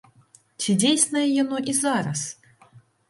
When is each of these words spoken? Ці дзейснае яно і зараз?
Ці 0.61 0.75
дзейснае 0.83 1.25
яно 1.43 1.57
і 1.75 1.79
зараз? 1.83 2.19